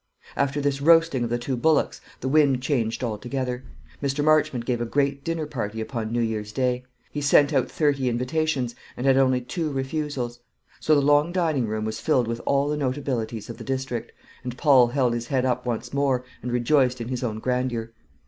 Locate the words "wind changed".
2.27-3.03